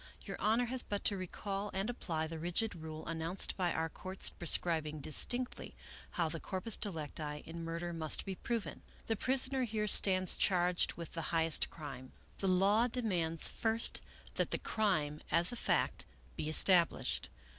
Your 0.25 0.41
Honor 0.41 0.65
has 0.65 0.81
but 0.81 1.03
to 1.05 1.15
recall 1.15 1.69
and 1.75 1.87
apply 1.87 2.25
the 2.25 2.39
rigid 2.39 2.73
rule 2.73 3.05
announced 3.05 3.55
by 3.55 3.71
our 3.71 3.87
courts 3.87 4.29
prescribing 4.31 4.99
distinctly 4.99 5.75
how 6.17 6.27
the 6.27 6.39
corpus 6.39 6.75
delicti 6.75 7.43
in 7.45 7.63
murder 7.63 7.93
must 7.93 8.25
be 8.25 8.33
proven." 8.33 8.81
The 9.05 9.15
prisoner 9.15 9.61
here 9.63 9.85
stands 9.87 10.37
charged 10.37 10.93
with 10.93 11.11
the 11.13 11.21
highest 11.29 11.69
crime. 11.69 12.13
The 12.39 12.47
law 12.47 12.87
demands, 12.87 13.47
first, 13.47 14.01
that 14.37 14.49
the 14.49 14.57
crime, 14.57 15.19
as 15.31 15.51
a 15.51 15.55
fact, 15.55 16.07
be 16.35 16.49
established. 16.49 17.29